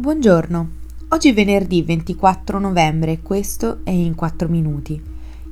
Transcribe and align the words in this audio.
Buongiorno, 0.00 0.68
oggi 1.08 1.30
è 1.30 1.34
venerdì 1.34 1.82
24 1.82 2.60
novembre 2.60 3.10
e 3.10 3.20
questo 3.20 3.80
è 3.82 3.90
In 3.90 4.14
4 4.14 4.48
Minuti, 4.48 5.02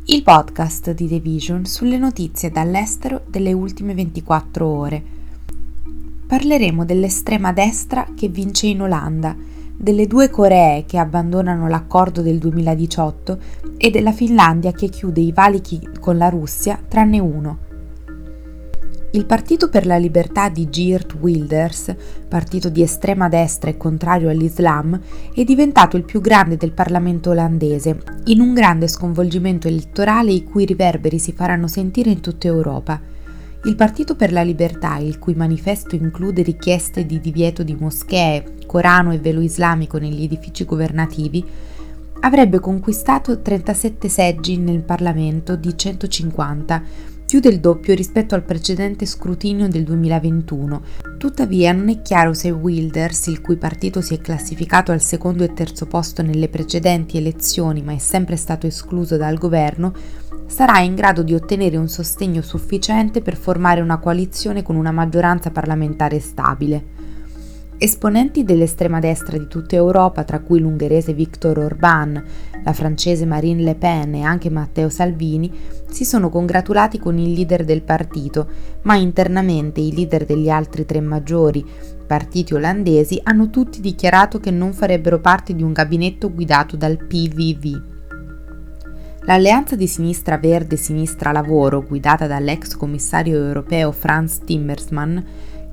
il 0.04 0.22
podcast 0.22 0.92
di 0.92 1.08
The 1.08 1.18
Vision 1.18 1.64
sulle 1.64 1.98
notizie 1.98 2.52
dall'estero 2.52 3.22
delle 3.26 3.52
ultime 3.52 3.92
24 3.92 4.64
ore. 4.64 5.02
Parleremo 6.28 6.84
dell'estrema 6.84 7.52
destra 7.52 8.06
che 8.14 8.28
vince 8.28 8.68
in 8.68 8.82
Olanda, 8.82 9.34
delle 9.76 10.06
due 10.06 10.30
Coree 10.30 10.84
che 10.86 10.98
abbandonano 10.98 11.66
l'accordo 11.66 12.22
del 12.22 12.38
2018 12.38 13.38
e 13.76 13.90
della 13.90 14.12
Finlandia 14.12 14.70
che 14.70 14.88
chiude 14.88 15.22
i 15.22 15.32
valichi 15.32 15.80
con 15.98 16.18
la 16.18 16.28
Russia 16.28 16.80
tranne 16.86 17.18
uno. 17.18 17.65
Il 19.16 19.24
Partito 19.24 19.70
per 19.70 19.86
la 19.86 19.96
Libertà 19.96 20.50
di 20.50 20.68
Geert 20.68 21.14
Wilders, 21.14 21.94
partito 22.28 22.68
di 22.68 22.82
estrema 22.82 23.30
destra 23.30 23.70
e 23.70 23.78
contrario 23.78 24.28
all'Islam, 24.28 25.00
è 25.34 25.42
diventato 25.42 25.96
il 25.96 26.04
più 26.04 26.20
grande 26.20 26.58
del 26.58 26.72
Parlamento 26.72 27.30
olandese, 27.30 27.98
in 28.24 28.42
un 28.42 28.52
grande 28.52 28.88
sconvolgimento 28.88 29.68
elettorale 29.68 30.32
i 30.32 30.44
cui 30.44 30.66
riverberi 30.66 31.18
si 31.18 31.32
faranno 31.32 31.66
sentire 31.66 32.10
in 32.10 32.20
tutta 32.20 32.48
Europa. 32.48 33.00
Il 33.64 33.74
Partito 33.74 34.16
per 34.16 34.32
la 34.32 34.42
Libertà, 34.42 34.98
il 34.98 35.18
cui 35.18 35.32
manifesto 35.32 35.94
include 35.94 36.42
richieste 36.42 37.06
di 37.06 37.18
divieto 37.18 37.62
di 37.62 37.74
moschee, 37.74 38.56
Corano 38.66 39.14
e 39.14 39.18
velo 39.18 39.40
islamico 39.40 39.96
negli 39.96 40.24
edifici 40.24 40.66
governativi, 40.66 41.42
avrebbe 42.20 42.60
conquistato 42.60 43.40
37 43.40 44.10
seggi 44.10 44.58
nel 44.58 44.82
Parlamento 44.82 45.56
di 45.56 45.74
150 45.74 47.14
più 47.26 47.40
del 47.40 47.58
doppio 47.58 47.92
rispetto 47.92 48.36
al 48.36 48.44
precedente 48.44 49.04
scrutinio 49.04 49.66
del 49.66 49.82
2021. 49.82 50.82
Tuttavia 51.18 51.72
non 51.72 51.88
è 51.88 52.00
chiaro 52.00 52.32
se 52.32 52.50
Wilders, 52.50 53.26
il 53.26 53.40
cui 53.40 53.56
partito 53.56 54.00
si 54.00 54.14
è 54.14 54.20
classificato 54.20 54.92
al 54.92 55.02
secondo 55.02 55.42
e 55.42 55.52
terzo 55.52 55.86
posto 55.86 56.22
nelle 56.22 56.48
precedenti 56.48 57.16
elezioni 57.16 57.82
ma 57.82 57.92
è 57.92 57.98
sempre 57.98 58.36
stato 58.36 58.68
escluso 58.68 59.16
dal 59.16 59.38
governo, 59.38 59.92
sarà 60.46 60.78
in 60.78 60.94
grado 60.94 61.24
di 61.24 61.34
ottenere 61.34 61.76
un 61.76 61.88
sostegno 61.88 62.42
sufficiente 62.42 63.20
per 63.20 63.36
formare 63.36 63.80
una 63.80 63.98
coalizione 63.98 64.62
con 64.62 64.76
una 64.76 64.92
maggioranza 64.92 65.50
parlamentare 65.50 66.20
stabile. 66.20 67.05
Esponenti 67.78 68.42
dell'estrema 68.42 69.00
destra 69.00 69.36
di 69.36 69.48
tutta 69.48 69.76
Europa, 69.76 70.24
tra 70.24 70.40
cui 70.40 70.60
l'ungherese 70.60 71.12
Viktor 71.12 71.58
Orbán, 71.58 72.24
la 72.64 72.72
francese 72.72 73.26
Marine 73.26 73.62
Le 73.62 73.74
Pen 73.74 74.14
e 74.14 74.22
anche 74.22 74.48
Matteo 74.48 74.88
Salvini, 74.88 75.52
si 75.90 76.06
sono 76.06 76.30
congratulati 76.30 76.98
con 76.98 77.18
il 77.18 77.32
leader 77.32 77.64
del 77.64 77.82
partito, 77.82 78.48
ma 78.82 78.96
internamente 78.96 79.82
i 79.82 79.94
leader 79.94 80.24
degli 80.24 80.48
altri 80.48 80.86
tre 80.86 81.00
maggiori 81.00 81.62
partiti 82.06 82.54
olandesi 82.54 83.20
hanno 83.22 83.50
tutti 83.50 83.82
dichiarato 83.82 84.40
che 84.40 84.50
non 84.50 84.72
farebbero 84.72 85.20
parte 85.20 85.54
di 85.54 85.62
un 85.62 85.72
gabinetto 85.72 86.32
guidato 86.32 86.76
dal 86.76 86.96
PVV. 86.96 87.94
L'alleanza 89.26 89.74
di 89.74 89.88
sinistra 89.88 90.38
verde-sinistra 90.38 91.32
lavoro, 91.32 91.82
guidata 91.82 92.26
dall'ex 92.28 92.76
commissario 92.76 93.36
europeo 93.36 93.90
Franz 93.90 94.38
Timmermans, 94.44 95.24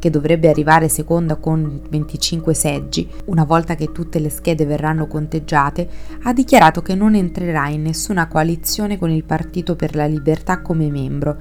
che 0.03 0.09
dovrebbe 0.09 0.49
arrivare 0.49 0.89
seconda 0.89 1.37
con 1.37 1.79
25 1.89 2.53
seggi, 2.53 3.09
una 3.27 3.45
volta 3.45 3.75
che 3.75 3.93
tutte 3.93 4.19
le 4.19 4.29
schede 4.29 4.65
verranno 4.65 5.07
conteggiate, 5.07 5.87
ha 6.23 6.33
dichiarato 6.33 6.81
che 6.81 6.93
non 6.93 7.15
entrerà 7.15 7.69
in 7.69 7.83
nessuna 7.83 8.27
coalizione 8.27 8.97
con 8.97 9.09
il 9.11 9.23
Partito 9.23 9.77
per 9.77 9.95
la 9.95 10.05
Libertà 10.05 10.59
come 10.59 10.91
membro, 10.91 11.37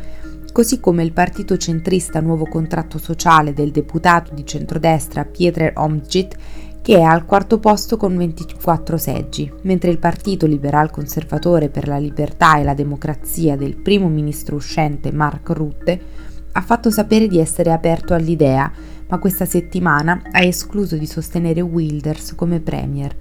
così 0.53 0.79
come 0.79 1.03
il 1.03 1.13
partito 1.13 1.57
centrista 1.57 2.21
Nuovo 2.21 2.45
Contratto 2.45 2.99
Sociale 2.99 3.53
del 3.53 3.73
deputato 3.73 4.33
di 4.33 4.47
centrodestra 4.47 5.25
Pieter 5.25 5.73
Omtzigt 5.75 6.37
che 6.83 6.99
è 6.99 7.03
al 7.03 7.25
quarto 7.25 7.59
posto 7.59 7.97
con 7.97 8.17
24 8.17 8.97
seggi, 8.97 9.53
mentre 9.63 9.91
il 9.91 9.99
Partito 9.99 10.47
Liberal 10.47 10.93
Conservatore 10.93 11.69
per 11.69 11.89
la 11.89 11.99
Libertà 11.99 12.59
e 12.59 12.63
la 12.63 12.75
Democrazia 12.75 13.57
del 13.57 13.75
primo 13.75 14.09
ministro 14.09 14.55
uscente 14.55 15.11
Mark 15.11 15.49
Rutte 15.49 16.31
ha 16.53 16.61
fatto 16.61 16.91
sapere 16.91 17.27
di 17.27 17.39
essere 17.39 17.73
aperto 17.73 18.15
all'idea, 18.15 18.71
ma 19.09 19.19
questa 19.19 19.45
settimana 19.45 20.23
ha 20.31 20.43
escluso 20.43 20.97
di 20.97 21.07
sostenere 21.07 21.61
Wilders 21.61 22.35
come 22.35 22.61
premier. 22.61 23.15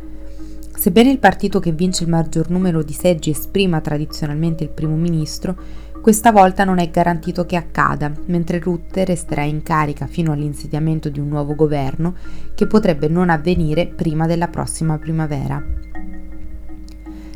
Sebbene 0.76 1.12
il 1.12 1.20
partito 1.20 1.60
che 1.60 1.72
vince 1.72 2.04
il 2.04 2.10
maggior 2.10 2.50
numero 2.50 2.82
di 2.82 2.94
seggi 2.94 3.30
esprima 3.30 3.82
tradizionalmente 3.82 4.64
il 4.64 4.70
primo 4.70 4.96
ministro, 4.96 5.56
questa 6.02 6.32
volta 6.32 6.64
non 6.64 6.80
è 6.80 6.90
garantito 6.90 7.46
che 7.46 7.56
accada, 7.56 8.12
mentre 8.26 8.58
Rutte 8.58 9.06
resterà 9.06 9.44
in 9.44 9.62
carica 9.62 10.08
fino 10.08 10.32
all'insediamento 10.32 11.10
di 11.10 11.20
un 11.20 11.28
nuovo 11.28 11.54
governo 11.54 12.16
che 12.56 12.66
potrebbe 12.66 13.08
non 13.08 13.30
avvenire 13.30 13.86
prima 13.86 14.26
della 14.26 14.48
prossima 14.48 14.98
primavera. 14.98 15.91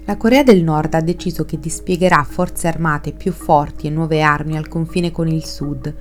La 0.07 0.17
Corea 0.17 0.43
del 0.43 0.61
Nord 0.61 0.93
ha 0.93 1.01
deciso 1.01 1.45
che 1.45 1.57
dispiegherà 1.57 2.23
forze 2.23 2.67
armate 2.67 3.11
più 3.11 3.31
forti 3.31 3.87
e 3.87 3.89
nuove 3.89 4.21
armi 4.21 4.55
al 4.55 4.67
confine 4.67 5.09
con 5.09 5.27
il 5.27 5.43
Sud, 5.43 5.91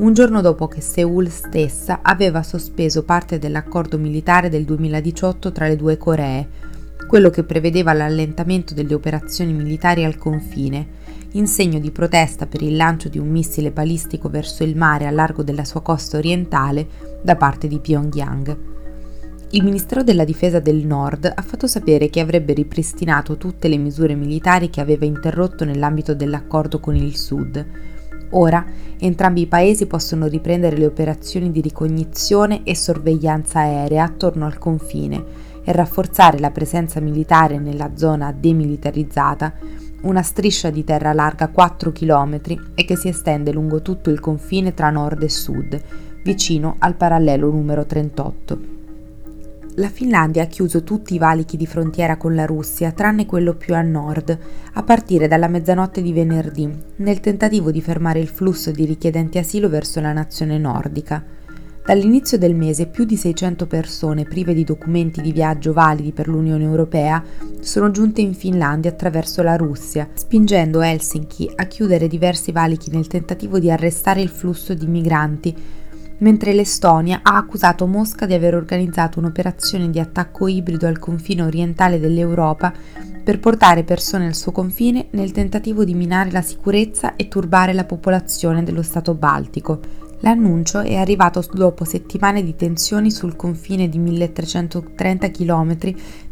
un 0.00 0.12
giorno 0.12 0.42
dopo 0.42 0.68
che 0.68 0.82
Seoul 0.82 1.30
stessa 1.30 2.00
aveva 2.02 2.42
sospeso 2.42 3.04
parte 3.04 3.38
dell'accordo 3.38 3.96
militare 3.96 4.50
del 4.50 4.64
2018 4.64 5.50
tra 5.50 5.66
le 5.66 5.76
due 5.76 5.96
Coree, 5.96 6.46
quello 7.08 7.30
che 7.30 7.44
prevedeva 7.44 7.94
l'allentamento 7.94 8.74
delle 8.74 8.92
operazioni 8.92 9.54
militari 9.54 10.04
al 10.04 10.18
confine, 10.18 10.86
in 11.32 11.46
segno 11.46 11.78
di 11.78 11.90
protesta 11.90 12.46
per 12.46 12.60
il 12.60 12.76
lancio 12.76 13.08
di 13.08 13.18
un 13.18 13.30
missile 13.30 13.70
balistico 13.70 14.28
verso 14.28 14.62
il 14.62 14.76
mare 14.76 15.06
a 15.06 15.10
largo 15.10 15.42
della 15.42 15.64
sua 15.64 15.80
costa 15.80 16.18
orientale 16.18 16.86
da 17.22 17.34
parte 17.36 17.66
di 17.66 17.78
Pyongyang. 17.78 18.73
Il 19.50 19.62
Ministero 19.62 20.02
della 20.02 20.24
Difesa 20.24 20.58
del 20.58 20.84
Nord 20.84 21.30
ha 21.32 21.42
fatto 21.42 21.68
sapere 21.68 22.10
che 22.10 22.18
avrebbe 22.18 22.54
ripristinato 22.54 23.36
tutte 23.36 23.68
le 23.68 23.76
misure 23.76 24.16
militari 24.16 24.68
che 24.68 24.80
aveva 24.80 25.04
interrotto 25.04 25.64
nell'ambito 25.64 26.12
dell'accordo 26.14 26.80
con 26.80 26.96
il 26.96 27.16
Sud. 27.16 27.64
Ora 28.30 28.64
entrambi 28.98 29.42
i 29.42 29.46
paesi 29.46 29.86
possono 29.86 30.26
riprendere 30.26 30.76
le 30.76 30.86
operazioni 30.86 31.52
di 31.52 31.60
ricognizione 31.60 32.62
e 32.64 32.74
sorveglianza 32.74 33.60
aerea 33.60 34.02
attorno 34.02 34.44
al 34.44 34.58
confine 34.58 35.22
e 35.62 35.70
rafforzare 35.70 36.40
la 36.40 36.50
presenza 36.50 36.98
militare 36.98 37.58
nella 37.58 37.92
zona 37.94 38.34
demilitarizzata, 38.36 39.52
una 40.00 40.22
striscia 40.22 40.70
di 40.70 40.82
terra 40.82 41.12
larga 41.12 41.48
4 41.48 41.92
km 41.92 42.40
e 42.74 42.84
che 42.84 42.96
si 42.96 43.06
estende 43.06 43.52
lungo 43.52 43.82
tutto 43.82 44.10
il 44.10 44.18
confine 44.18 44.74
tra 44.74 44.90
nord 44.90 45.22
e 45.22 45.30
sud, 45.30 45.80
vicino 46.24 46.74
al 46.80 46.96
parallelo 46.96 47.50
numero 47.50 47.86
38 47.86 48.73
la 49.76 49.88
Finlandia 49.88 50.44
ha 50.44 50.46
chiuso 50.46 50.84
tutti 50.84 51.14
i 51.14 51.18
valichi 51.18 51.56
di 51.56 51.66
frontiera 51.66 52.16
con 52.16 52.34
la 52.34 52.46
Russia, 52.46 52.92
tranne 52.92 53.26
quello 53.26 53.54
più 53.54 53.74
a 53.74 53.82
nord, 53.82 54.38
a 54.74 54.82
partire 54.84 55.26
dalla 55.26 55.48
mezzanotte 55.48 56.00
di 56.00 56.12
venerdì, 56.12 56.70
nel 56.96 57.18
tentativo 57.18 57.72
di 57.72 57.80
fermare 57.80 58.20
il 58.20 58.28
flusso 58.28 58.70
di 58.70 58.84
richiedenti 58.84 59.38
asilo 59.38 59.68
verso 59.68 60.00
la 60.00 60.12
nazione 60.12 60.58
nordica. 60.58 61.24
Dall'inizio 61.84 62.38
del 62.38 62.54
mese 62.54 62.86
più 62.86 63.04
di 63.04 63.16
600 63.16 63.66
persone 63.66 64.24
prive 64.24 64.54
di 64.54 64.64
documenti 64.64 65.20
di 65.20 65.32
viaggio 65.32 65.72
validi 65.72 66.12
per 66.12 66.28
l'Unione 66.28 66.64
Europea 66.64 67.22
sono 67.60 67.90
giunte 67.90 68.22
in 68.22 68.32
Finlandia 68.32 68.90
attraverso 68.90 69.42
la 69.42 69.56
Russia, 69.56 70.08
spingendo 70.14 70.80
Helsinki 70.80 71.50
a 71.56 71.64
chiudere 71.66 72.06
diversi 72.06 72.52
valichi 72.52 72.90
nel 72.90 73.06
tentativo 73.06 73.58
di 73.58 73.70
arrestare 73.70 74.22
il 74.22 74.30
flusso 74.30 74.72
di 74.72 74.86
migranti 74.86 75.54
mentre 76.24 76.54
l'Estonia 76.54 77.20
ha 77.22 77.36
accusato 77.36 77.86
Mosca 77.86 78.24
di 78.24 78.32
aver 78.32 78.54
organizzato 78.54 79.18
un'operazione 79.18 79.90
di 79.90 80.00
attacco 80.00 80.48
ibrido 80.48 80.86
al 80.86 80.98
confine 80.98 81.42
orientale 81.42 82.00
dell'Europa 82.00 82.72
per 83.22 83.38
portare 83.38 83.84
persone 83.84 84.26
al 84.26 84.34
suo 84.34 84.50
confine 84.50 85.08
nel 85.10 85.32
tentativo 85.32 85.84
di 85.84 85.92
minare 85.92 86.30
la 86.30 86.40
sicurezza 86.40 87.16
e 87.16 87.28
turbare 87.28 87.74
la 87.74 87.84
popolazione 87.84 88.62
dello 88.62 88.82
Stato 88.82 89.12
baltico. 89.12 90.03
L'annuncio 90.24 90.80
è 90.80 90.94
arrivato 90.94 91.44
dopo 91.52 91.84
settimane 91.84 92.42
di 92.42 92.56
tensioni 92.56 93.10
sul 93.10 93.36
confine 93.36 93.90
di 93.90 93.98
1330 93.98 95.30
km 95.30 95.76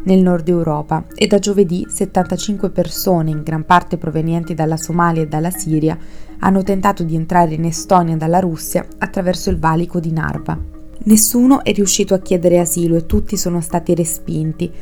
nel 0.04 0.22
nord 0.22 0.48
Europa 0.48 1.04
e 1.14 1.26
da 1.26 1.38
giovedì 1.38 1.84
75 1.86 2.70
persone, 2.70 3.32
in 3.32 3.42
gran 3.42 3.66
parte 3.66 3.98
provenienti 3.98 4.54
dalla 4.54 4.78
Somalia 4.78 5.20
e 5.20 5.28
dalla 5.28 5.50
Siria, 5.50 5.98
hanno 6.38 6.62
tentato 6.62 7.02
di 7.02 7.14
entrare 7.14 7.52
in 7.52 7.66
Estonia 7.66 8.16
dalla 8.16 8.40
Russia 8.40 8.86
attraverso 8.96 9.50
il 9.50 9.58
valico 9.58 10.00
di 10.00 10.10
Narva. 10.10 10.58
Nessuno 11.04 11.62
è 11.62 11.72
riuscito 11.72 12.14
a 12.14 12.20
chiedere 12.20 12.60
asilo 12.60 12.96
e 12.96 13.04
tutti 13.04 13.36
sono 13.36 13.60
stati 13.60 13.94
respinti, 13.94 14.72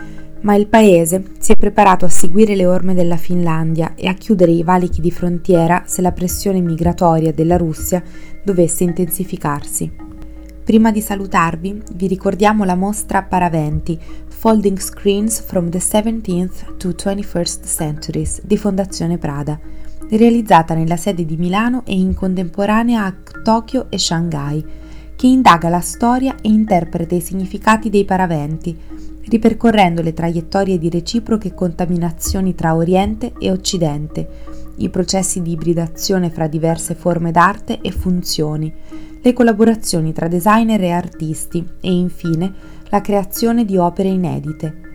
ma 0.42 0.54
il 0.54 0.66
paese 0.66 1.24
si 1.38 1.52
è 1.52 1.56
preparato 1.56 2.04
a 2.04 2.08
seguire 2.08 2.54
le 2.54 2.66
orme 2.66 2.94
della 2.94 3.16
Finlandia 3.16 3.94
e 3.94 4.06
a 4.08 4.14
chiudere 4.14 4.52
i 4.52 4.62
valichi 4.62 5.00
di 5.00 5.10
frontiera 5.10 5.82
se 5.86 6.00
la 6.00 6.12
pressione 6.12 6.60
migratoria 6.60 7.32
della 7.32 7.56
Russia 7.56 8.02
dovesse 8.42 8.84
intensificarsi. 8.84 10.08
Prima 10.64 10.92
di 10.92 11.00
salutarvi, 11.00 11.82
vi 11.94 12.06
ricordiamo 12.06 12.64
la 12.64 12.76
mostra 12.76 13.22
Paraventi, 13.22 13.98
Folding 14.28 14.78
Screens 14.78 15.40
from 15.40 15.68
the 15.68 15.78
17th 15.78 16.76
to 16.76 16.90
21st 16.90 17.66
Centuries 17.66 18.40
di 18.44 18.56
Fondazione 18.56 19.18
Prada, 19.18 19.58
realizzata 20.08 20.74
nella 20.74 20.96
sede 20.96 21.24
di 21.24 21.36
Milano 21.36 21.82
e 21.84 21.94
in 21.94 22.14
contemporanea 22.14 23.04
a 23.04 23.14
Tokyo 23.42 23.86
e 23.90 23.98
Shanghai, 23.98 24.64
che 25.16 25.26
indaga 25.26 25.68
la 25.68 25.80
storia 25.80 26.36
e 26.40 26.48
interpreta 26.48 27.14
i 27.14 27.20
significati 27.20 27.90
dei 27.90 28.04
paraventi, 28.04 28.78
ripercorrendo 29.24 30.02
le 30.02 30.12
traiettorie 30.12 30.78
di 30.78 30.88
reciproche 30.88 31.54
contaminazioni 31.54 32.54
tra 32.54 32.74
Oriente 32.74 33.32
e 33.38 33.50
Occidente, 33.50 34.28
i 34.76 34.88
processi 34.88 35.42
di 35.42 35.52
ibridazione 35.52 36.30
fra 36.30 36.46
diverse 36.46 36.94
forme 36.94 37.30
d'arte 37.30 37.80
e 37.80 37.90
funzioni, 37.90 38.72
le 39.22 39.32
collaborazioni 39.32 40.12
tra 40.12 40.28
designer 40.28 40.82
e 40.82 40.90
artisti 40.90 41.66
e 41.80 41.92
infine 41.92 42.52
la 42.88 43.00
creazione 43.00 43.64
di 43.64 43.76
opere 43.76 44.08
inedite. 44.08 44.88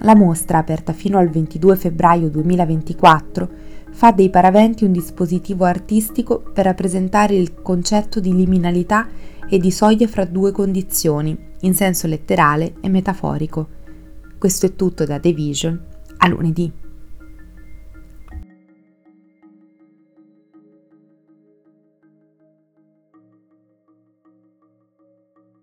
La 0.00 0.14
mostra, 0.14 0.58
aperta 0.58 0.92
fino 0.92 1.18
al 1.18 1.28
22 1.28 1.76
febbraio 1.76 2.28
2024, 2.28 3.48
fa 3.90 4.12
dei 4.12 4.30
paraventi 4.30 4.84
un 4.84 4.92
dispositivo 4.92 5.64
artistico 5.64 6.40
per 6.52 6.64
rappresentare 6.64 7.34
il 7.34 7.54
concetto 7.62 8.20
di 8.20 8.34
liminalità 8.34 9.08
e 9.48 9.58
di 9.58 9.70
soglia 9.70 10.06
fra 10.06 10.24
due 10.24 10.52
condizioni, 10.52 11.47
in 11.60 11.74
senso 11.74 12.06
letterale 12.06 12.74
e 12.80 12.88
metaforico. 12.88 13.68
Questo 14.38 14.66
è 14.66 14.74
tutto 14.74 15.04
da 15.04 15.18
The 15.18 15.32
Vision. 15.32 15.80
A 16.18 16.28
lunedì. 16.28 16.72